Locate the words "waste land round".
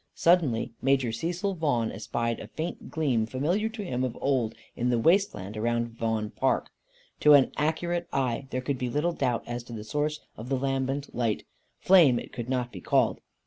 4.97-5.89